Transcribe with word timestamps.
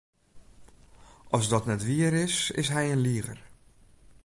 As 1.37 1.45
dat 1.53 1.65
net 1.67 1.85
wier 1.89 2.13
is, 2.27 2.35
is 2.61 2.69
hy 2.75 2.83
in 2.93 3.03
liger. 3.05 3.39